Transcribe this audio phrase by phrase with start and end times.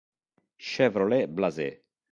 [0.71, 1.77] Chevrolet Blazer